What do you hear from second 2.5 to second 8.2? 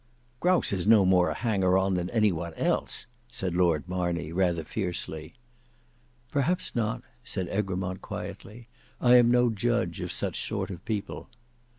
else," said Lord Marney, rather fiercely. "Perhaps not," said Egremont